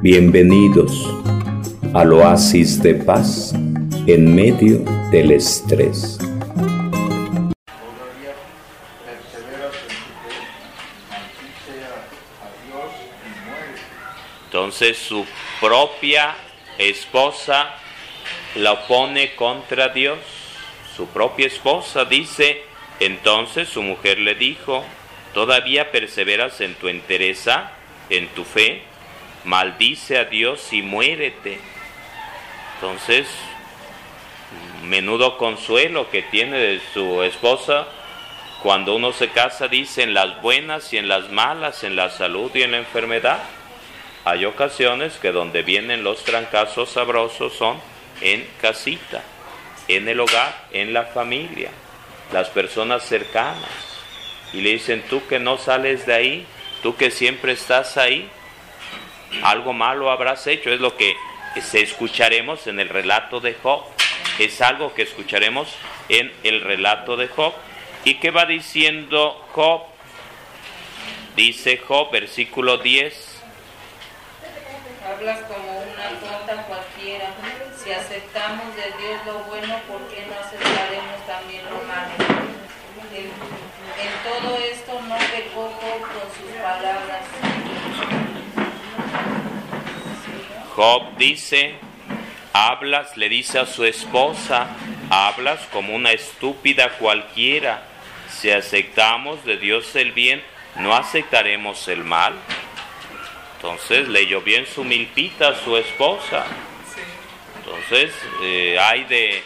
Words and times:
Bienvenidos 0.00 1.12
al 1.92 2.12
oasis 2.12 2.80
de 2.80 2.94
paz 2.94 3.52
en 4.06 4.32
medio 4.32 4.78
del 5.10 5.32
estrés. 5.32 6.20
Entonces 14.44 14.96
su 14.98 15.26
propia 15.60 16.36
esposa 16.78 17.74
la 18.54 18.74
opone 18.74 19.34
contra 19.34 19.88
Dios. 19.88 20.20
Su 20.96 21.08
propia 21.08 21.48
esposa 21.48 22.04
dice, 22.04 22.62
entonces 23.00 23.68
su 23.68 23.82
mujer 23.82 24.20
le 24.20 24.36
dijo, 24.36 24.84
¿todavía 25.34 25.90
perseveras 25.90 26.60
en 26.60 26.74
tu 26.74 26.86
entereza, 26.86 27.72
en 28.10 28.28
tu 28.28 28.44
fe? 28.44 28.87
Maldice 29.48 30.18
a 30.18 30.26
Dios 30.26 30.74
y 30.74 30.82
muérete. 30.82 31.58
Entonces, 32.74 33.26
menudo 34.84 35.38
consuelo 35.38 36.10
que 36.10 36.20
tiene 36.20 36.58
de 36.58 36.80
su 36.92 37.22
esposa 37.22 37.88
cuando 38.62 38.94
uno 38.94 39.14
se 39.14 39.30
casa, 39.30 39.66
dice 39.68 40.02
en 40.02 40.12
las 40.12 40.42
buenas 40.42 40.92
y 40.92 40.98
en 40.98 41.08
las 41.08 41.30
malas, 41.30 41.82
en 41.82 41.96
la 41.96 42.10
salud 42.10 42.50
y 42.54 42.62
en 42.62 42.72
la 42.72 42.76
enfermedad. 42.76 43.38
Hay 44.26 44.44
ocasiones 44.44 45.16
que 45.16 45.32
donde 45.32 45.62
vienen 45.62 46.04
los 46.04 46.24
trancazos 46.24 46.90
sabrosos 46.90 47.54
son 47.54 47.80
en 48.20 48.46
casita, 48.60 49.22
en 49.88 50.10
el 50.10 50.20
hogar, 50.20 50.66
en 50.72 50.92
la 50.92 51.04
familia, 51.04 51.70
las 52.34 52.50
personas 52.50 53.02
cercanas. 53.02 53.70
Y 54.52 54.60
le 54.60 54.72
dicen, 54.72 55.02
tú 55.08 55.26
que 55.26 55.38
no 55.38 55.56
sales 55.56 56.04
de 56.04 56.12
ahí, 56.12 56.46
tú 56.82 56.96
que 56.96 57.10
siempre 57.10 57.52
estás 57.52 57.96
ahí, 57.96 58.28
algo 59.42 59.72
malo 59.72 60.10
habrás 60.10 60.46
hecho. 60.46 60.70
Es 60.70 60.80
lo 60.80 60.96
que 60.96 61.16
se 61.60 61.82
escucharemos 61.82 62.66
en 62.66 62.80
el 62.80 62.88
relato 62.88 63.40
de 63.40 63.54
Job. 63.54 63.84
Es 64.38 64.60
algo 64.60 64.94
que 64.94 65.02
escucharemos 65.02 65.74
en 66.08 66.32
el 66.44 66.60
relato 66.60 67.16
de 67.16 67.28
Job. 67.28 67.54
¿Y 68.04 68.14
qué 68.14 68.30
va 68.30 68.46
diciendo 68.46 69.44
Job? 69.52 69.82
Dice 71.36 71.78
Job, 71.78 72.10
versículo 72.10 72.78
10. 72.78 73.42
Hablas 75.06 75.40
como 75.42 75.78
una 75.78 76.08
tonta 76.20 76.62
cualquiera. 76.66 77.30
Si 77.82 77.92
aceptamos 77.92 78.74
de 78.76 78.82
Dios 78.82 79.20
lo 79.26 79.38
bueno, 79.44 79.78
¿por 79.88 80.06
qué 80.08 80.26
no 80.26 80.34
aceptaremos 80.38 81.26
también 81.26 81.64
lo 81.64 81.82
malo? 81.86 82.12
En, 83.14 83.30
todo 84.22 84.58
esto 84.58 85.00
no 85.08 85.16
pecó 85.16 85.72
Job 85.80 86.00
con 86.00 86.28
sus 86.36 86.56
palabras. 86.60 87.87
Job 90.78 91.16
dice, 91.16 91.74
hablas, 92.52 93.16
le 93.16 93.28
dice 93.28 93.58
a 93.58 93.66
su 93.66 93.84
esposa, 93.84 94.68
hablas 95.10 95.58
como 95.72 95.92
una 95.92 96.12
estúpida 96.12 96.90
cualquiera. 96.98 97.82
Si 98.30 98.48
aceptamos 98.48 99.44
de 99.44 99.56
Dios 99.56 99.96
el 99.96 100.12
bien, 100.12 100.40
¿no 100.76 100.94
aceptaremos 100.94 101.88
el 101.88 102.04
mal? 102.04 102.34
Entonces 103.56 104.06
leyó 104.06 104.40
bien 104.40 104.66
su 104.72 104.84
milpita 104.84 105.48
a 105.48 105.56
su 105.56 105.76
esposa. 105.76 106.46
Entonces 107.58 108.14
eh, 108.44 108.78
hay 108.78 109.02
de, 109.06 109.42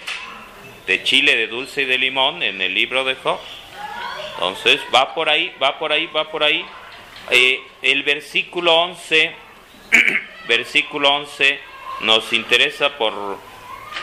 de 0.87 1.03
chile, 1.03 1.35
de 1.35 1.47
dulce 1.47 1.81
y 1.81 1.87
de 1.87 1.97
limón 1.97 2.43
en 2.43 2.61
el 2.61 2.75
libro 2.75 3.05
de 3.05 3.15
Job. 3.15 3.41
Entonces 4.35 4.83
va 4.95 5.15
por 5.15 5.31
ahí, 5.31 5.51
va 5.63 5.79
por 5.79 5.93
ahí, 5.95 6.05
va 6.15 6.31
por 6.31 6.45
ahí. 6.45 6.63
Eh, 7.31 7.59
el 7.81 8.03
versículo 8.03 8.75
11, 8.83 9.35
versículo 10.47 11.15
11 11.15 11.61
nos 12.01 12.33
interesa 12.33 12.99
por, 12.99 13.39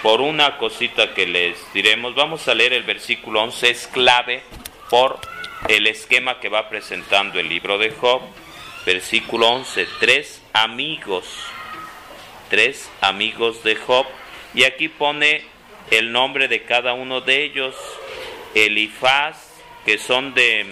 por 0.02 0.22
una 0.22 0.58
cosita 0.58 1.14
que 1.14 1.26
les 1.26 1.58
diremos. 1.74 2.16
Vamos 2.16 2.48
a 2.48 2.56
leer 2.56 2.74
el 2.74 2.84
versículo 2.84 3.44
11, 3.44 3.70
es 3.70 3.88
clave 3.88 4.44
por 4.90 5.20
el 5.68 5.88
esquema 5.88 6.40
que 6.40 6.50
va 6.50 6.70
presentando 6.70 7.40
el 7.40 7.50
libro 7.50 7.78
de 7.78 7.92
Job. 7.92 8.22
Versículo 8.86 9.50
11, 9.50 9.88
tres 10.00 10.42
amigos, 10.54 11.26
tres 12.50 12.90
amigos 13.02 13.64
de 13.64 13.76
Job. 13.76 14.06
Y 14.54 14.64
aquí 14.64 14.88
pone 14.88 15.44
el 15.92 16.12
nombre 16.12 16.48
de 16.48 16.64
cada 16.64 16.94
uno 16.94 17.22
de 17.22 17.44
ellos, 17.44 17.76
Elifaz, 18.56 19.54
que 19.86 19.98
son 19.98 20.34
de, 20.34 20.66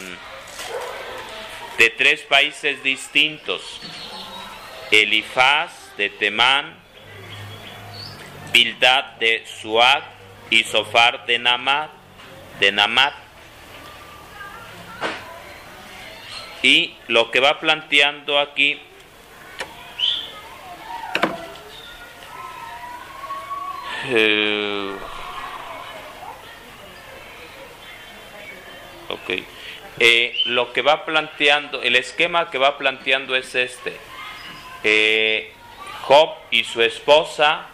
de 1.78 1.90
tres 1.92 2.22
países 2.22 2.82
distintos. 2.82 3.82
Elifaz 4.92 5.96
de 5.98 6.10
Temán, 6.10 6.74
Bildad 8.54 9.04
de 9.20 9.46
Suad 9.46 10.04
y 10.50 10.64
Sofar 10.64 11.26
de 11.26 11.40
Namat, 11.40 11.90
de 12.60 12.72
Namat. 12.72 13.14
Y 16.64 16.96
lo 17.08 17.30
que 17.32 17.40
va 17.40 17.60
planteando 17.60 18.40
aquí 18.40 18.82
eh, 24.10 24.96
ok 29.10 29.30
eh, 30.00 30.34
lo 30.46 30.74
que 30.74 30.82
va 30.82 31.06
planteando 31.06 31.82
el 31.82 31.96
esquema 31.96 32.50
que 32.50 32.58
va 32.58 32.78
planteando 32.78 33.36
es 33.36 33.54
este 33.56 33.98
eh, 34.90 35.52
Job 36.04 36.30
y 36.50 36.64
su 36.64 36.82
esposa 36.82 37.68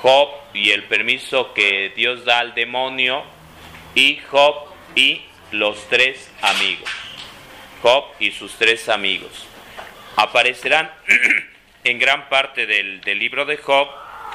Job 0.00 0.30
y 0.54 0.70
el 0.70 0.84
permiso 0.84 1.52
que 1.52 1.92
Dios 1.94 2.24
da 2.24 2.38
al 2.38 2.54
demonio 2.54 3.22
y 3.94 4.18
Job 4.30 4.68
y 4.94 5.20
los 5.50 5.86
tres 5.88 6.30
amigos 6.40 6.90
Job 7.82 8.06
y 8.18 8.30
sus 8.30 8.54
tres 8.54 8.88
amigos. 8.88 9.46
Aparecerán 10.16 10.90
en 11.84 11.98
gran 11.98 12.30
parte 12.30 12.64
del, 12.64 13.02
del 13.02 13.18
libro 13.18 13.44
de 13.44 13.58
Job 13.58 13.88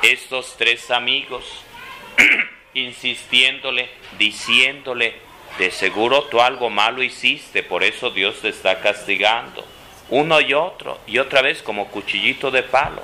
estos 0.03 0.55
tres 0.55 0.91
amigos 0.91 1.43
insistiéndole, 2.75 3.89
diciéndole, 4.19 5.15
de 5.57 5.71
seguro 5.71 6.25
tú 6.25 6.41
algo 6.41 6.69
malo 6.69 7.01
hiciste, 7.01 7.63
por 7.63 7.83
eso 7.83 8.11
Dios 8.11 8.39
te 8.41 8.49
está 8.49 8.81
castigando. 8.81 9.65
Uno 10.09 10.41
y 10.41 10.53
otro, 10.53 10.99
y 11.05 11.19
otra 11.19 11.41
vez 11.41 11.61
como 11.61 11.89
cuchillito 11.89 12.49
de 12.51 12.63
palo. 12.63 13.03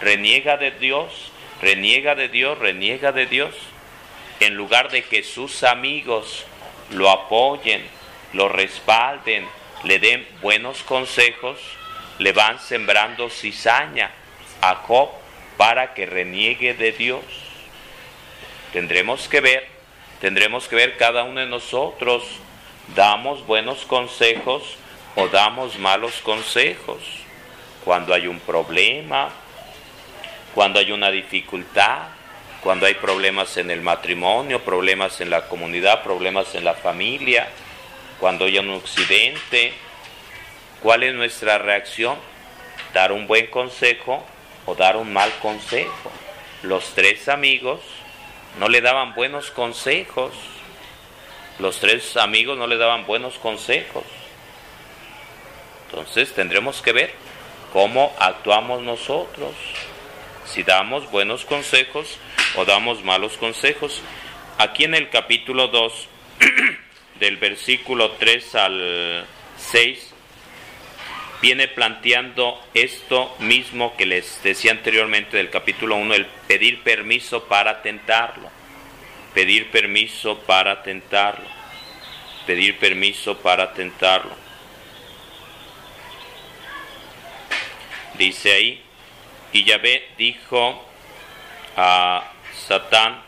Reniega 0.00 0.56
de 0.56 0.70
Dios, 0.70 1.32
reniega 1.60 2.14
de 2.14 2.28
Dios, 2.28 2.58
reniega 2.58 3.12
de 3.12 3.26
Dios. 3.26 3.54
En 4.40 4.54
lugar 4.54 4.90
de 4.90 5.02
que 5.02 5.22
sus 5.22 5.64
amigos 5.64 6.44
lo 6.90 7.10
apoyen, 7.10 7.82
lo 8.32 8.48
respalden, 8.48 9.46
le 9.84 9.98
den 9.98 10.26
buenos 10.40 10.82
consejos, 10.82 11.58
le 12.18 12.32
van 12.32 12.60
sembrando 12.60 13.30
cizaña 13.30 14.10
a 14.60 14.76
Job 14.76 15.10
para 15.56 15.94
que 15.94 16.06
reniegue 16.06 16.74
de 16.74 16.92
Dios. 16.92 17.24
Tendremos 18.72 19.28
que 19.28 19.40
ver, 19.40 19.66
tendremos 20.20 20.68
que 20.68 20.76
ver 20.76 20.96
cada 20.96 21.24
uno 21.24 21.40
de 21.40 21.46
nosotros, 21.46 22.24
damos 22.94 23.46
buenos 23.46 23.84
consejos 23.84 24.78
o 25.16 25.28
damos 25.28 25.78
malos 25.78 26.20
consejos. 26.22 26.98
Cuando 27.84 28.14
hay 28.14 28.26
un 28.26 28.40
problema, 28.40 29.30
cuando 30.54 30.78
hay 30.78 30.92
una 30.92 31.10
dificultad, 31.10 32.08
cuando 32.62 32.86
hay 32.86 32.94
problemas 32.94 33.56
en 33.58 33.70
el 33.70 33.82
matrimonio, 33.82 34.60
problemas 34.60 35.20
en 35.20 35.30
la 35.30 35.48
comunidad, 35.48 36.02
problemas 36.02 36.54
en 36.54 36.64
la 36.64 36.74
familia, 36.74 37.48
cuando 38.18 38.46
hay 38.46 38.58
un 38.58 38.70
accidente, 38.70 39.74
¿cuál 40.80 41.02
es 41.02 41.14
nuestra 41.14 41.58
reacción? 41.58 42.16
¿Dar 42.94 43.12
un 43.12 43.26
buen 43.26 43.48
consejo 43.48 44.24
o 44.64 44.74
dar 44.74 44.96
un 44.96 45.12
mal 45.12 45.30
consejo? 45.42 46.10
Los 46.62 46.94
tres 46.94 47.28
amigos 47.28 47.80
no 48.58 48.68
le 48.68 48.80
daban 48.80 49.14
buenos 49.14 49.50
consejos. 49.50 50.32
Los 51.58 51.80
tres 51.80 52.16
amigos 52.16 52.56
no 52.56 52.66
le 52.66 52.78
daban 52.78 53.04
buenos 53.04 53.34
consejos. 53.38 54.04
Entonces 55.94 56.32
tendremos 56.32 56.82
que 56.82 56.90
ver 56.90 57.14
cómo 57.72 58.12
actuamos 58.18 58.82
nosotros. 58.82 59.52
Si 60.44 60.64
damos 60.64 61.08
buenos 61.12 61.44
consejos 61.44 62.18
o 62.56 62.64
damos 62.64 63.04
malos 63.04 63.36
consejos. 63.36 64.02
Aquí 64.58 64.82
en 64.82 64.96
el 64.96 65.08
capítulo 65.08 65.68
2 65.68 66.08
del 67.20 67.36
versículo 67.36 68.10
3 68.18 68.54
al 68.56 69.26
6 69.56 70.14
viene 71.40 71.68
planteando 71.68 72.60
esto 72.74 73.32
mismo 73.38 73.96
que 73.96 74.06
les 74.06 74.42
decía 74.42 74.72
anteriormente 74.72 75.36
del 75.36 75.50
capítulo 75.50 75.94
1, 75.94 76.14
el 76.14 76.26
pedir 76.48 76.82
permiso 76.82 77.44
para 77.44 77.82
tentarlo, 77.82 78.50
pedir 79.32 79.70
permiso 79.70 80.40
para 80.40 80.82
tentarlo, 80.82 81.46
pedir 82.46 82.78
permiso 82.80 83.38
para 83.38 83.72
tentarlo. 83.74 84.43
Dice 88.18 88.52
ahí, 88.52 88.82
Y 89.52 89.64
Yahvé 89.64 90.08
dijo 90.16 90.84
a 91.76 92.32
Satán, 92.66 93.20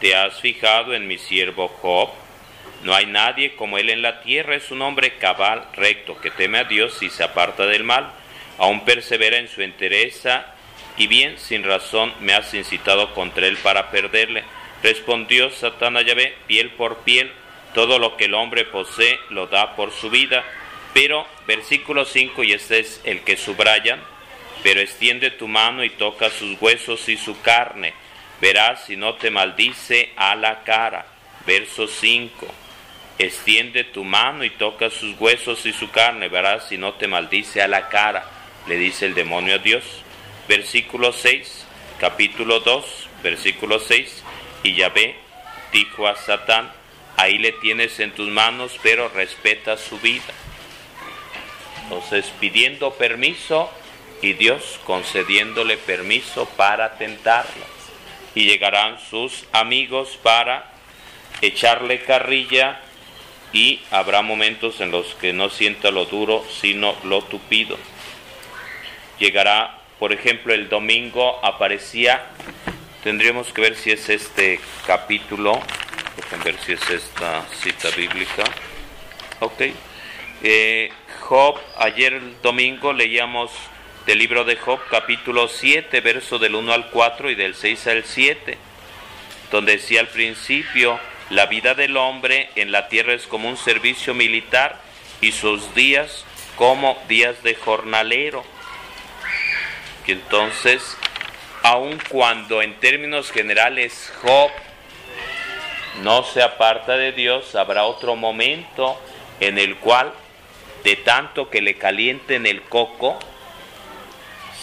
¿te 0.00 0.14
has 0.14 0.40
fijado 0.40 0.94
en 0.94 1.06
mi 1.06 1.18
siervo 1.18 1.68
Job? 1.68 2.10
No 2.82 2.94
hay 2.94 3.06
nadie 3.06 3.56
como 3.56 3.78
él 3.78 3.90
en 3.90 4.02
la 4.02 4.20
tierra, 4.20 4.54
es 4.54 4.70
un 4.70 4.82
hombre 4.82 5.18
cabal, 5.18 5.66
recto, 5.74 6.20
que 6.20 6.30
teme 6.30 6.58
a 6.58 6.64
Dios 6.64 7.02
y 7.02 7.10
se 7.10 7.24
aparta 7.24 7.66
del 7.66 7.82
mal, 7.82 8.12
aún 8.58 8.84
persevera 8.84 9.38
en 9.38 9.48
su 9.48 9.62
entereza, 9.62 10.46
y 10.96 11.06
bien 11.06 11.38
sin 11.38 11.64
razón 11.64 12.12
me 12.20 12.34
has 12.34 12.52
incitado 12.54 13.14
contra 13.14 13.46
él 13.46 13.56
para 13.58 13.90
perderle. 13.90 14.44
Respondió 14.82 15.50
Satán 15.50 15.96
a 15.96 16.02
Yahvé, 16.02 16.36
piel 16.46 16.70
por 16.70 16.98
piel, 16.98 17.32
todo 17.74 17.98
lo 17.98 18.16
que 18.16 18.26
el 18.26 18.34
hombre 18.34 18.64
posee 18.64 19.18
lo 19.30 19.46
da 19.46 19.74
por 19.74 19.92
su 19.92 20.10
vida. 20.10 20.44
Pero, 21.00 21.24
versículo 21.46 22.04
5, 22.04 22.42
y 22.42 22.54
este 22.54 22.80
es 22.80 23.00
el 23.04 23.20
que 23.20 23.36
subrayan, 23.36 24.02
pero 24.64 24.80
extiende 24.80 25.30
tu 25.30 25.46
mano 25.46 25.84
y 25.84 25.90
toca 25.90 26.28
sus 26.28 26.60
huesos 26.60 27.08
y 27.08 27.16
su 27.16 27.40
carne, 27.40 27.94
verás 28.40 28.86
si 28.86 28.96
no 28.96 29.14
te 29.14 29.30
maldice 29.30 30.10
a 30.16 30.34
la 30.34 30.64
cara. 30.64 31.06
Verso 31.46 31.86
5 31.86 32.48
extiende 33.16 33.84
tu 33.84 34.02
mano 34.02 34.42
y 34.42 34.50
toca 34.50 34.90
sus 34.90 35.14
huesos 35.20 35.64
y 35.66 35.72
su 35.72 35.88
carne, 35.92 36.28
verás 36.28 36.66
si 36.68 36.76
no 36.78 36.94
te 36.94 37.06
maldice 37.06 37.62
a 37.62 37.68
la 37.68 37.88
cara, 37.88 38.24
le 38.66 38.76
dice 38.76 39.06
el 39.06 39.14
demonio 39.14 39.54
a 39.54 39.58
Dios. 39.58 39.84
Versículo 40.48 41.12
6, 41.12 41.64
capítulo 42.00 42.58
2, 42.58 43.08
versículo 43.22 43.78
6, 43.78 44.24
y 44.64 44.74
Yahvé 44.74 45.14
dijo 45.72 46.08
a 46.08 46.16
Satán, 46.16 46.72
ahí 47.16 47.38
le 47.38 47.52
tienes 47.52 48.00
en 48.00 48.10
tus 48.10 48.30
manos, 48.30 48.80
pero 48.82 49.08
respeta 49.10 49.76
su 49.76 50.00
vida. 50.00 50.34
Entonces 51.88 52.30
pidiendo 52.38 52.92
permiso 52.92 53.70
y 54.20 54.34
Dios 54.34 54.78
concediéndole 54.84 55.78
permiso 55.78 56.46
para 56.56 56.98
tentarlo. 56.98 57.64
Y 58.34 58.44
llegarán 58.44 58.98
sus 59.00 59.46
amigos 59.52 60.18
para 60.22 60.70
echarle 61.40 62.02
carrilla 62.02 62.80
y 63.52 63.80
habrá 63.90 64.20
momentos 64.20 64.80
en 64.80 64.90
los 64.90 65.14
que 65.14 65.32
no 65.32 65.48
sienta 65.48 65.90
lo 65.90 66.04
duro, 66.04 66.44
sino 66.60 66.94
lo 67.04 67.22
tupido. 67.22 67.78
Llegará, 69.18 69.78
por 69.98 70.12
ejemplo, 70.12 70.52
el 70.52 70.68
domingo 70.68 71.40
aparecía, 71.42 72.26
tendríamos 73.02 73.52
que 73.52 73.62
ver 73.62 73.74
si 73.76 73.92
es 73.92 74.10
este 74.10 74.60
capítulo, 74.86 75.60
ver 76.44 76.56
si 76.64 76.72
es 76.72 76.90
esta 76.90 77.44
cita 77.62 77.88
bíblica. 77.96 78.44
Ok. 79.40 79.62
Eh, 80.42 80.90
Job, 81.28 81.58
ayer 81.76 82.22
domingo 82.40 82.94
leíamos 82.94 83.50
del 84.06 84.18
libro 84.18 84.44
de 84.44 84.56
Job, 84.56 84.80
capítulo 84.90 85.46
7, 85.46 86.00
verso 86.00 86.38
del 86.38 86.54
1 86.54 86.72
al 86.72 86.88
4 86.88 87.30
y 87.30 87.34
del 87.34 87.54
6 87.54 87.86
al 87.88 88.04
7, 88.04 88.56
donde 89.50 89.72
decía 89.72 90.00
al 90.00 90.08
principio, 90.08 90.98
la 91.28 91.44
vida 91.44 91.74
del 91.74 91.98
hombre 91.98 92.48
en 92.54 92.72
la 92.72 92.88
tierra 92.88 93.12
es 93.12 93.26
como 93.26 93.46
un 93.46 93.58
servicio 93.58 94.14
militar 94.14 94.80
y 95.20 95.32
sus 95.32 95.74
días 95.74 96.24
como 96.56 96.96
días 97.08 97.42
de 97.42 97.54
jornalero. 97.56 98.42
Y 100.06 100.12
entonces, 100.12 100.96
aun 101.62 101.98
cuando 102.08 102.62
en 102.62 102.80
términos 102.80 103.32
generales 103.32 104.10
Job 104.22 104.50
no 106.02 106.24
se 106.24 106.40
aparta 106.40 106.96
de 106.96 107.12
Dios, 107.12 107.54
habrá 107.54 107.84
otro 107.84 108.16
momento 108.16 108.98
en 109.40 109.58
el 109.58 109.76
cual, 109.76 110.14
de 110.84 110.96
tanto 110.96 111.50
que 111.50 111.60
le 111.60 111.76
calienten 111.76 112.46
el 112.46 112.62
coco, 112.62 113.18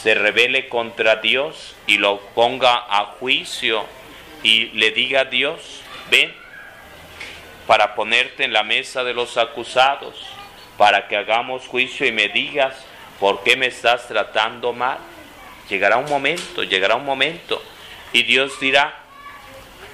se 0.01 0.13
revele 0.13 0.69
contra 0.69 1.17
Dios 1.17 1.75
y 1.88 1.97
lo 1.97 2.19
ponga 2.35 2.85
a 2.89 3.06
juicio 3.19 3.85
y 4.44 4.65
le 4.69 4.91
diga 4.91 5.21
a 5.21 5.25
Dios, 5.25 5.81
ven, 6.12 6.31
para 7.65 7.95
ponerte 7.95 8.44
en 8.44 8.53
la 8.53 8.63
mesa 8.63 9.03
de 9.03 9.13
los 9.13 9.38
acusados, 9.38 10.23
para 10.77 11.07
que 11.07 11.17
hagamos 11.17 11.67
juicio 11.67 12.06
y 12.06 12.12
me 12.12 12.29
digas 12.29 12.75
por 13.19 13.44
qué 13.44 13.56
me 13.56 13.68
estás 13.68 14.07
tratando 14.07 14.73
mal. 14.73 15.00
Llegará 15.69 15.97
un 15.97 16.07
momento, 16.07 16.61
llegará 16.61 16.95
un 16.95 17.06
momento, 17.06 17.59
y 18.13 18.21
Dios 18.23 18.59
dirá, 18.59 18.94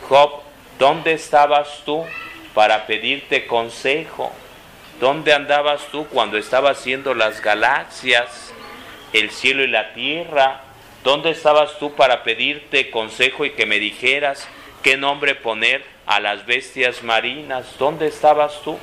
Job, 0.09 0.41
¿dónde 0.77 1.13
estabas 1.13 1.83
tú 1.85 2.05
para 2.53 2.85
pedirte 2.85 3.47
consejo? 3.47 4.33
¿Dónde 5.01 5.33
andabas 5.33 5.87
tú 5.87 6.05
cuando 6.09 6.37
estaba 6.37 6.69
haciendo 6.69 7.15
las 7.15 7.41
galaxias, 7.41 8.53
el 9.13 9.31
cielo 9.31 9.63
y 9.63 9.67
la 9.67 9.95
tierra? 9.95 10.61
¿Dónde 11.03 11.31
estabas 11.31 11.79
tú 11.79 11.95
para 11.95 12.21
pedirte 12.21 12.91
consejo 12.91 13.43
y 13.43 13.49
que 13.49 13.65
me 13.65 13.79
dijeras 13.79 14.47
qué 14.83 14.97
nombre 14.97 15.33
poner 15.33 15.83
a 16.05 16.19
las 16.19 16.45
bestias 16.45 17.01
marinas, 17.01 17.65
¿dónde 17.79 18.05
estabas 18.05 18.61
tú? 18.61 18.77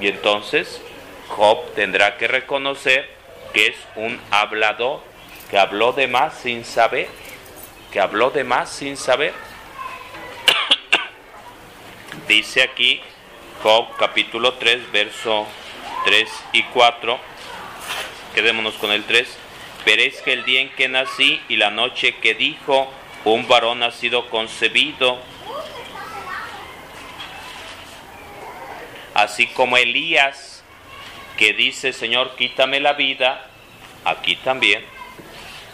Y 0.00 0.08
entonces 0.08 0.80
Job 1.28 1.74
tendrá 1.74 2.16
que 2.16 2.28
reconocer 2.28 3.10
que 3.52 3.66
es 3.66 3.76
un 3.94 4.18
hablador, 4.30 5.02
que 5.50 5.58
habló 5.58 5.92
de 5.92 6.06
más 6.06 6.32
sin 6.38 6.64
saber, 6.64 7.08
que 7.92 8.00
habló 8.00 8.30
de 8.30 8.44
más 8.44 8.70
sin 8.70 8.96
saber. 8.96 9.34
Dice 12.26 12.62
aquí 12.62 13.02
Job 13.62 13.96
capítulo 13.96 14.54
3, 14.54 14.90
verso 14.90 15.46
3 16.04 16.28
y 16.52 16.64
4, 16.64 17.16
quedémonos 18.34 18.74
con 18.74 18.90
el 18.90 19.04
3, 19.04 19.38
veréis 19.86 20.20
que 20.22 20.32
el 20.32 20.44
día 20.44 20.62
en 20.62 20.70
que 20.70 20.88
nací 20.88 21.40
y 21.48 21.54
la 21.56 21.70
noche 21.70 22.16
que 22.16 22.34
dijo, 22.34 22.92
un 23.24 23.46
varón 23.46 23.84
ha 23.84 23.92
sido 23.92 24.28
concebido, 24.30 25.16
así 29.14 29.46
como 29.46 29.76
Elías, 29.76 30.64
que 31.36 31.52
dice, 31.52 31.92
Señor, 31.92 32.34
quítame 32.34 32.80
la 32.80 32.94
vida, 32.94 33.46
aquí 34.04 34.34
también 34.34 34.84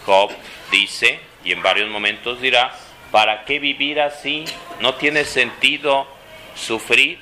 Job 0.05 0.31
dice, 0.71 1.21
y 1.43 1.53
en 1.53 1.63
varios 1.63 1.89
momentos 1.89 2.43
dirá, 2.43 2.71
¿para 3.11 3.47
qué 3.47 3.59
vivir 3.59 3.99
así? 3.99 4.45
No 4.81 4.97
tiene 4.97 5.25
sentido 5.25 6.07
sufrir, 6.55 7.19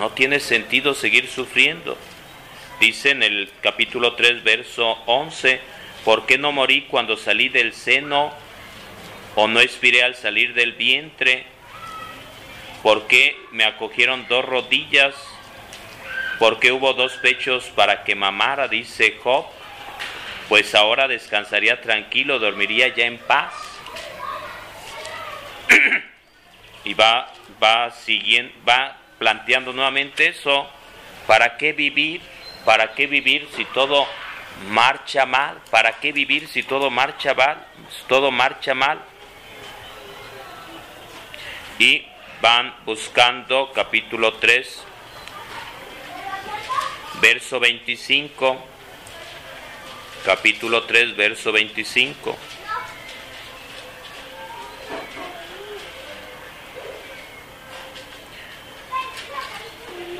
no 0.00 0.08
tiene 0.12 0.40
sentido 0.40 0.94
seguir 0.94 1.28
sufriendo. 1.28 1.98
Dice 2.80 3.10
en 3.10 3.22
el 3.22 3.52
capítulo 3.60 4.14
3, 4.14 4.42
verso 4.42 4.92
11, 5.04 5.60
¿por 6.06 6.24
qué 6.24 6.38
no 6.38 6.52
morí 6.52 6.86
cuando 6.86 7.18
salí 7.18 7.50
del 7.50 7.74
seno 7.74 8.32
o 9.34 9.46
no 9.46 9.60
expiré 9.60 10.02
al 10.02 10.14
salir 10.14 10.54
del 10.54 10.72
vientre? 10.72 11.44
¿Por 12.82 13.08
qué 13.08 13.36
me 13.52 13.64
acogieron 13.64 14.26
dos 14.26 14.42
rodillas 14.42 15.14
porque 16.38 16.72
hubo 16.72 16.94
dos 16.94 17.12
pechos 17.16 17.64
para 17.66 18.02
que 18.02 18.14
mamara, 18.14 18.68
dice 18.68 19.18
Job, 19.22 19.44
pues 20.48 20.74
ahora 20.74 21.08
descansaría 21.08 21.82
tranquilo, 21.82 22.38
dormiría 22.38 22.88
ya 22.88 23.04
en 23.04 23.18
paz. 23.18 23.52
y 26.84 26.94
va, 26.94 27.30
va 27.62 27.90
siguiendo, 27.90 28.50
va 28.66 28.99
planteando 29.20 29.74
nuevamente 29.74 30.28
eso. 30.28 30.66
¿Para 31.26 31.58
qué 31.58 31.74
vivir? 31.74 32.22
¿Para 32.64 32.94
qué 32.94 33.06
vivir 33.06 33.46
si 33.54 33.66
todo 33.66 34.06
marcha 34.70 35.26
mal? 35.26 35.58
¿Para 35.70 36.00
qué 36.00 36.10
vivir 36.10 36.48
si 36.48 36.62
todo 36.62 36.90
marcha 36.90 37.34
mal? 37.34 37.64
Todo 38.08 38.30
marcha 38.30 38.74
mal. 38.74 38.98
Y 41.78 42.06
van 42.40 42.74
buscando 42.86 43.70
capítulo 43.74 44.34
3, 44.34 44.84
verso 47.20 47.60
25, 47.60 48.64
capítulo 50.24 50.84
3, 50.84 51.14
verso 51.16 51.52
25. 51.52 52.36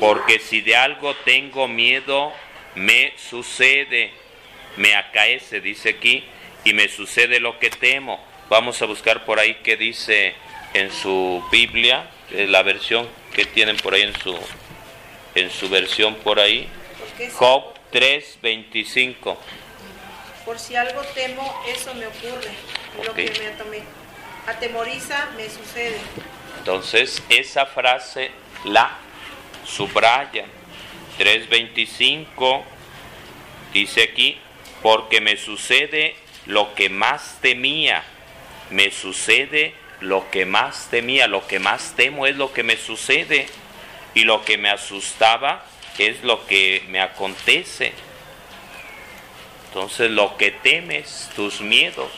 Porque 0.01 0.39
si 0.39 0.61
de 0.61 0.75
algo 0.75 1.15
tengo 1.17 1.67
miedo, 1.67 2.33
me 2.73 3.13
sucede, 3.17 4.09
me 4.77 4.95
acaece, 4.95 5.61
dice 5.61 5.89
aquí, 5.89 6.25
y 6.63 6.73
me 6.73 6.89
sucede 6.89 7.39
lo 7.39 7.59
que 7.59 7.69
temo. 7.69 8.19
Vamos 8.49 8.81
a 8.81 8.87
buscar 8.87 9.25
por 9.25 9.39
ahí 9.39 9.59
qué 9.63 9.77
dice 9.77 10.33
en 10.73 10.91
su 10.91 11.43
Biblia, 11.51 12.09
la 12.31 12.63
versión 12.63 13.07
que 13.31 13.45
tienen 13.45 13.77
por 13.77 13.93
ahí 13.93 14.01
en 14.01 14.19
su, 14.19 14.35
en 15.35 15.51
su 15.51 15.69
versión 15.69 16.15
por 16.15 16.39
ahí. 16.39 16.67
Job 17.35 17.75
3:25. 17.91 19.37
Por 20.43 20.57
si 20.57 20.75
algo 20.75 21.03
temo, 21.13 21.61
eso 21.67 21.93
me 21.93 22.07
ocurre. 22.07 22.49
Lo 23.05 23.13
que 23.13 23.31
me 23.69 23.83
atemoriza 24.51 25.29
me 25.37 25.47
sucede. 25.47 25.99
Entonces, 26.57 27.21
esa 27.29 27.67
frase 27.67 28.31
la 28.65 28.97
subraya. 29.71 30.45
3:25 31.17 32.63
dice 33.73 34.03
aquí, 34.03 34.37
porque 34.81 35.21
me 35.21 35.37
sucede 35.37 36.15
lo 36.45 36.73
que 36.73 36.89
más 36.89 37.37
temía. 37.41 38.03
Me 38.69 38.91
sucede 38.91 39.73
lo 39.99 40.29
que 40.31 40.45
más 40.45 40.87
temía, 40.89 41.27
lo 41.27 41.45
que 41.47 41.59
más 41.59 41.93
temo 41.95 42.25
es 42.25 42.35
lo 42.35 42.53
que 42.53 42.63
me 42.63 42.77
sucede 42.77 43.47
y 44.13 44.23
lo 44.23 44.43
que 44.43 44.57
me 44.57 44.69
asustaba 44.69 45.65
es 45.97 46.23
lo 46.23 46.45
que 46.47 46.83
me 46.89 46.99
acontece. 46.99 47.93
Entonces 49.67 50.11
lo 50.11 50.37
que 50.37 50.51
temes, 50.51 51.29
tus 51.35 51.61
miedos. 51.61 52.11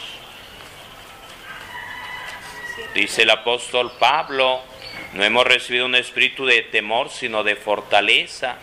Dice 2.95 3.24
el 3.24 3.29
apóstol 3.29 3.91
Pablo, 4.00 4.62
no 5.13 5.23
hemos 5.23 5.45
recibido 5.45 5.85
un 5.85 5.95
espíritu 5.95 6.45
de 6.45 6.63
temor, 6.63 7.09
sino 7.09 7.43
de 7.43 7.55
fortaleza. 7.55 8.55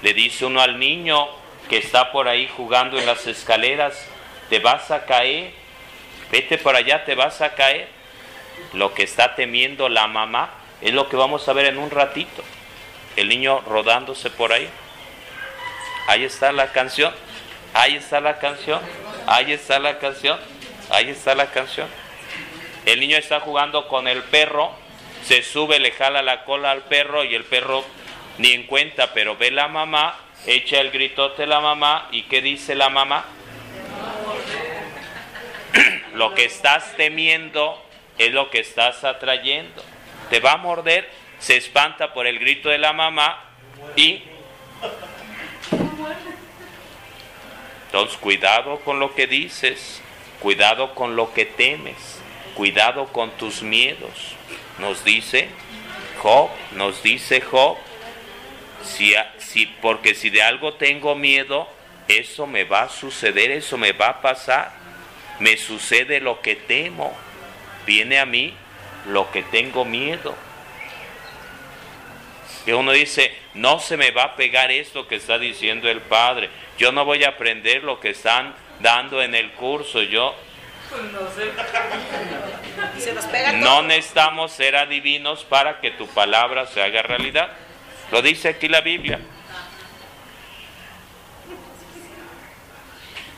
Le 0.00 0.14
dice 0.14 0.46
uno 0.46 0.60
al 0.62 0.78
niño 0.78 1.28
que 1.68 1.78
está 1.78 2.10
por 2.10 2.28
ahí 2.28 2.48
jugando 2.56 2.98
en 2.98 3.06
las 3.06 3.26
escaleras, 3.26 4.06
te 4.48 4.60
vas 4.60 4.90
a 4.90 5.04
caer, 5.04 5.52
vete 6.30 6.58
por 6.58 6.74
allá, 6.74 7.04
te 7.04 7.14
vas 7.14 7.40
a 7.40 7.54
caer. 7.54 7.88
Lo 8.72 8.94
que 8.94 9.02
está 9.02 9.34
temiendo 9.34 9.88
la 9.88 10.06
mamá 10.06 10.50
es 10.80 10.92
lo 10.92 11.08
que 11.08 11.16
vamos 11.16 11.48
a 11.48 11.52
ver 11.52 11.66
en 11.66 11.78
un 11.78 11.90
ratito. 11.90 12.42
El 13.16 13.28
niño 13.28 13.60
rodándose 13.60 14.30
por 14.30 14.52
ahí. 14.52 14.68
Ahí 16.06 16.24
está 16.24 16.52
la 16.52 16.72
canción. 16.72 17.12
Ahí 17.72 17.96
está 17.96 18.20
la 18.20 18.38
canción. 18.38 18.80
Ahí 19.26 19.52
está 19.52 19.78
la 19.78 19.98
canción. 19.98 20.38
Ahí 20.90 21.10
está 21.10 21.34
la 21.34 21.46
canción. 21.46 21.88
El 22.86 23.00
niño 23.00 23.16
está 23.16 23.40
jugando 23.40 23.88
con 23.88 24.08
el 24.08 24.22
perro. 24.22 24.72
Se 25.24 25.42
sube, 25.42 25.78
le 25.78 25.92
jala 25.92 26.22
la 26.22 26.44
cola 26.44 26.70
al 26.70 26.82
perro 26.82 27.24
y 27.24 27.34
el 27.34 27.44
perro 27.44 27.84
ni 28.38 28.52
en 28.52 28.64
cuenta, 28.64 29.12
pero 29.14 29.36
ve 29.36 29.50
la 29.50 29.68
mamá, 29.68 30.18
echa 30.46 30.80
el 30.80 30.90
gritote 30.90 31.46
la 31.46 31.60
mamá 31.60 32.08
y 32.10 32.24
¿qué 32.24 32.42
dice 32.42 32.74
la 32.74 32.90
mamá? 32.90 33.24
Lo 36.14 36.34
que 36.34 36.44
estás 36.44 36.94
temiendo 36.96 37.82
es 38.18 38.32
lo 38.32 38.50
que 38.50 38.60
estás 38.60 39.02
atrayendo. 39.02 39.82
Te 40.30 40.40
va 40.40 40.52
a 40.52 40.56
morder, 40.56 41.10
se 41.38 41.56
espanta 41.56 42.12
por 42.12 42.26
el 42.26 42.38
grito 42.38 42.68
de 42.68 42.78
la 42.78 42.92
mamá 42.92 43.42
y 43.96 44.22
entonces, 47.94 48.18
cuidado 48.18 48.80
con 48.80 48.98
lo 48.98 49.14
que 49.14 49.28
dices, 49.28 50.02
cuidado 50.40 50.96
con 50.96 51.14
lo 51.14 51.32
que 51.32 51.44
temes, 51.44 52.20
cuidado 52.54 53.06
con 53.06 53.30
tus 53.32 53.62
miedos. 53.62 54.34
Nos 54.78 55.04
dice 55.04 55.48
Job, 56.18 56.50
nos 56.72 57.02
dice 57.02 57.40
Job, 57.40 57.76
si, 58.82 59.14
si, 59.38 59.66
porque 59.66 60.14
si 60.14 60.30
de 60.30 60.42
algo 60.42 60.74
tengo 60.74 61.14
miedo, 61.14 61.68
eso 62.08 62.46
me 62.46 62.64
va 62.64 62.82
a 62.82 62.88
suceder, 62.88 63.50
eso 63.50 63.76
me 63.76 63.92
va 63.92 64.08
a 64.08 64.20
pasar. 64.20 64.72
Me 65.40 65.56
sucede 65.56 66.20
lo 66.20 66.40
que 66.40 66.54
temo, 66.54 67.12
viene 67.86 68.18
a 68.18 68.26
mí 68.26 68.54
lo 69.06 69.30
que 69.30 69.42
tengo 69.42 69.84
miedo. 69.84 70.34
Y 72.66 72.72
uno 72.72 72.92
dice, 72.92 73.34
no 73.54 73.78
se 73.78 73.96
me 73.96 74.10
va 74.10 74.22
a 74.24 74.36
pegar 74.36 74.70
esto 74.70 75.06
que 75.06 75.16
está 75.16 75.38
diciendo 75.38 75.88
el 75.90 76.00
Padre. 76.00 76.48
Yo 76.78 76.92
no 76.92 77.04
voy 77.04 77.24
a 77.24 77.30
aprender 77.30 77.84
lo 77.84 78.00
que 78.00 78.10
están 78.10 78.54
dando 78.80 79.22
en 79.22 79.34
el 79.34 79.52
curso. 79.52 80.02
Yo 80.02 80.34
no 83.60 83.82
necesitamos 83.82 84.52
ser 84.52 84.76
adivinos 84.76 85.44
para 85.44 85.80
que 85.80 85.90
tu 85.92 86.06
palabra 86.08 86.66
se 86.66 86.82
haga 86.82 87.02
realidad. 87.02 87.50
Lo 88.10 88.22
dice 88.22 88.48
aquí 88.48 88.68
la 88.68 88.80
Biblia. 88.80 89.20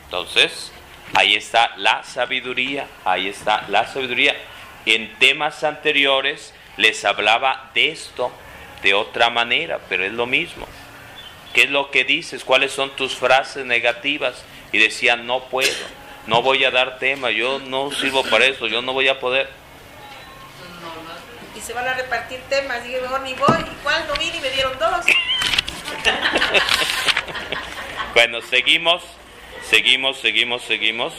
Entonces, 0.05 0.71
ahí 1.13 1.35
está 1.35 1.75
la 1.77 2.03
sabiduría, 2.03 2.87
ahí 3.03 3.27
está 3.27 3.65
la 3.69 3.87
sabiduría. 3.87 4.35
En 4.85 5.17
temas 5.19 5.63
anteriores 5.63 6.53
les 6.77 7.03
hablaba 7.03 7.71
de 7.73 7.89
esto 7.89 8.31
de 8.83 8.93
otra 8.93 9.29
manera, 9.29 9.79
pero 9.89 10.05
es 10.05 10.13
lo 10.13 10.25
mismo. 10.25 10.65
¿Qué 11.53 11.63
es 11.63 11.69
lo 11.69 11.91
que 11.91 12.03
dices? 12.03 12.43
¿Cuáles 12.43 12.71
son 12.71 12.95
tus 12.95 13.15
frases 13.15 13.65
negativas? 13.65 14.43
Y 14.71 14.77
decían, 14.77 15.25
no 15.25 15.45
puedo, 15.45 15.73
no 16.27 16.41
voy 16.41 16.63
a 16.65 16.71
dar 16.71 16.99
tema, 16.99 17.31
yo 17.31 17.59
no 17.59 17.91
sirvo 17.91 18.23
para 18.23 18.45
eso, 18.45 18.67
yo 18.67 18.81
no 18.81 18.93
voy 18.93 19.07
a 19.07 19.19
poder. 19.19 19.49
Y 21.55 21.61
se 21.61 21.73
van 21.73 21.87
a 21.87 21.93
repartir 21.93 22.39
temas, 22.49 22.85
y 22.85 22.89
mejor 22.89 23.21
ni 23.21 23.33
voy, 23.33 23.57
igual 23.79 24.05
no 24.07 24.13
vine 24.15 24.37
y 24.37 24.41
me 24.41 24.49
dieron 24.51 24.77
dos. 24.77 25.05
bueno, 28.13 28.41
seguimos, 28.41 29.03
seguimos, 29.69 30.19
seguimos, 30.19 30.63
seguimos. 30.63 31.13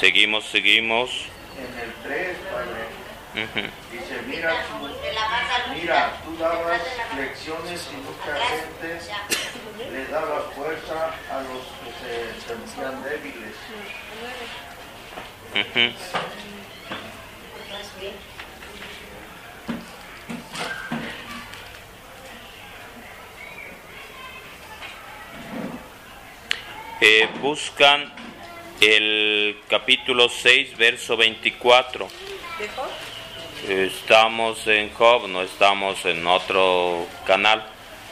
Seguimos, 0.00 0.46
seguimos. 0.46 1.29
En 3.40 3.46
el 3.46 3.50
3, 3.52 3.70
Padre. 3.70 3.70
Dice, 3.92 4.22
mira, 4.26 4.66
tú, 4.66 4.74
mira, 5.74 6.20
tú 6.24 6.36
dabas 6.36 6.80
lecciones 7.16 7.88
y 7.92 7.96
mucha 7.96 8.34
gente 8.46 9.00
le 9.90 10.04
daba 10.06 10.50
fuerza 10.54 11.14
a 11.30 11.40
los 11.42 11.64
que 11.80 11.90
se 12.00 12.14
sentían 12.46 13.02
débiles. 13.02 13.54
eh, 27.00 27.28
buscan 27.40 28.12
el 28.80 29.60
capítulo 29.68 30.28
6, 30.28 30.76
verso 30.76 31.16
24. 31.16 32.08
Estamos 33.68 34.66
en 34.66 34.90
Job, 34.94 35.28
no 35.28 35.42
estamos 35.42 36.04
en 36.06 36.26
otro 36.26 37.06
canal. 37.26 37.62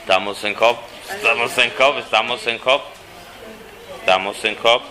Estamos 0.01 0.43
en 0.43 0.53
Job, 0.53 0.77
estamos 1.09 1.57
en 1.57 1.71
Job, 1.71 1.97
estamos 1.97 2.47
en 2.47 2.59
Job. 2.59 2.81
Estamos 3.99 4.45
en 4.45 4.55
Job. 4.57 4.81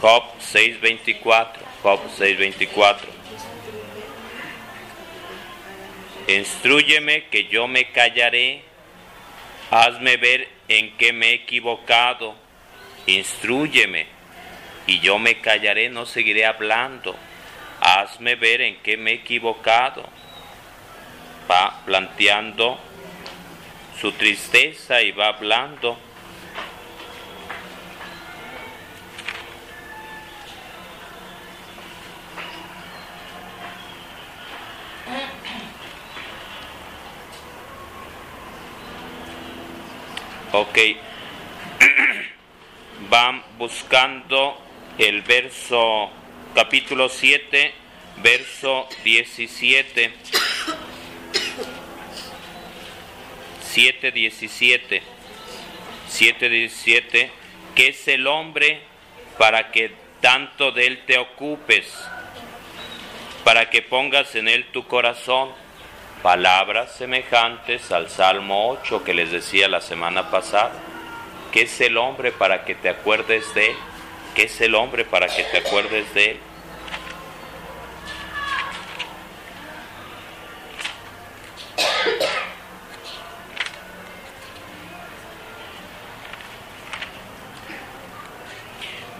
Job 0.00 0.22
6:24. 0.38 1.60
Job 1.82 2.00
6:24. 2.16 3.08
Instruyeme 6.28 7.24
que 7.26 7.46
yo 7.46 7.66
me 7.66 7.90
callaré. 7.90 8.62
Hazme 9.70 10.16
ver 10.16 10.48
en 10.68 10.96
qué 10.96 11.12
me 11.12 11.30
he 11.30 11.34
equivocado. 11.34 12.36
Instruyeme 13.06 14.06
y 14.86 15.00
yo 15.00 15.18
me 15.18 15.40
callaré, 15.40 15.88
no 15.88 16.06
seguiré 16.06 16.46
hablando. 16.46 17.16
Hazme 17.92 18.36
ver 18.36 18.60
en 18.60 18.76
qué 18.82 18.96
me 18.96 19.10
he 19.10 19.14
equivocado. 19.14 20.04
Va 21.50 21.82
planteando 21.84 22.78
su 24.00 24.12
tristeza 24.12 25.02
y 25.02 25.10
va 25.10 25.26
hablando. 25.26 25.98
Ok, 40.52 40.78
van 43.10 43.42
buscando 43.58 44.56
el 44.98 45.22
verso 45.22 46.10
capítulo 46.54 47.08
7, 47.08 47.79
verso 48.22 48.88
17. 49.04 50.12
7, 53.62 54.10
17. 54.10 55.02
7, 56.08 56.48
17. 56.48 57.30
¿Qué 57.74 57.88
es 57.88 58.08
el 58.08 58.26
hombre 58.26 58.80
para 59.38 59.70
que 59.70 59.92
tanto 60.20 60.72
de 60.72 60.86
él 60.86 61.04
te 61.06 61.18
ocupes? 61.18 61.92
Para 63.44 63.70
que 63.70 63.82
pongas 63.82 64.34
en 64.34 64.48
él 64.48 64.66
tu 64.72 64.86
corazón. 64.86 65.50
Palabras 66.22 66.96
semejantes 66.96 67.90
al 67.92 68.10
Salmo 68.10 68.68
8 68.68 69.04
que 69.04 69.14
les 69.14 69.30
decía 69.30 69.68
la 69.68 69.80
semana 69.80 70.30
pasada. 70.30 70.72
¿Qué 71.50 71.62
es 71.62 71.80
el 71.80 71.96
hombre 71.96 72.30
para 72.30 72.64
que 72.64 72.74
te 72.74 72.90
acuerdes 72.90 73.54
de 73.54 73.70
él? 73.70 73.76
¿Qué 74.34 74.42
es 74.42 74.60
el 74.60 74.74
hombre 74.74 75.04
para 75.04 75.28
que 75.28 75.42
te 75.44 75.58
acuerdes 75.58 76.12
de 76.12 76.32
él? 76.32 76.40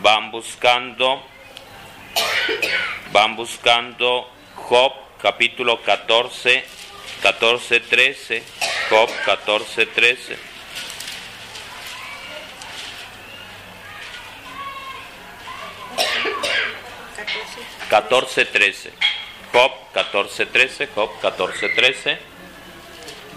Van 0.03 0.31
buscando, 0.51 1.23
van 3.13 3.37
buscando 3.37 4.29
Job 4.57 4.93
capítulo 5.23 5.81
14, 5.83 6.65
14.13, 7.23 8.43
Job 8.89 9.09
14.13. 9.27 10.37
14.13. 17.89 18.91
Job 19.53 19.73
14.13, 19.95 20.89
Job 20.95 21.11
14.13. 21.23 22.19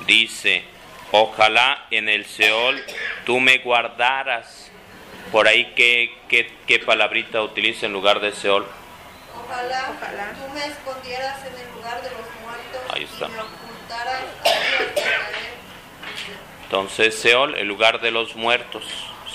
Dice, 0.07 0.63
ojalá 1.11 1.85
en 1.91 2.09
el 2.09 2.25
Seol 2.25 2.83
tú 3.23 3.39
me 3.39 3.59
guardaras. 3.59 4.62
Por 5.33 5.47
ahí, 5.47 5.73
¿qué, 5.75 6.13
qué, 6.29 6.77
palabrita 6.77 7.41
utiliza 7.41 7.87
en 7.87 7.93
lugar 7.93 8.19
de 8.19 8.33
Seol? 8.33 8.67
Ojalá, 9.35 9.91
ojalá 9.97 10.31
tú 10.33 10.53
me 10.53 10.63
escondieras 10.63 11.39
en 11.47 11.59
el 11.59 11.73
lugar 11.73 12.03
de 12.03 12.09
los 12.11 12.27
muertos 12.43 12.81
ahí 12.93 13.03
está. 13.03 13.25
y 13.25 13.29
me 13.29 13.39
ocultaras 13.39 14.21
Entonces, 16.65 17.19
Seol, 17.19 17.55
el 17.55 17.67
lugar 17.67 17.99
de 17.99 18.11
los 18.11 18.35
muertos. 18.35 18.83